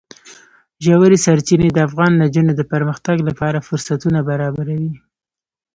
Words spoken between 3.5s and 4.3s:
فرصتونه